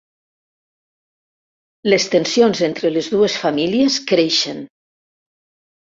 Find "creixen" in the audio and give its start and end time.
4.15-4.69